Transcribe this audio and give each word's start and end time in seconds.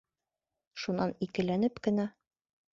Шунан 0.85 1.13
икеләнеп 1.27 1.81
кенә: 1.89 2.11